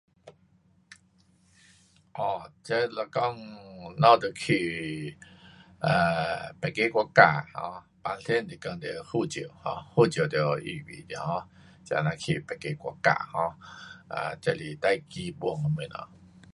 [2.17, 3.37] um 这是讲
[4.01, 5.15] 咱们若去
[5.79, 7.45] um 别个国家，
[8.03, 11.43] 平常是讲得护照，um 护照得预备，um
[11.85, 16.47] 这啊呐去别个国家，um 这是最基本的东西。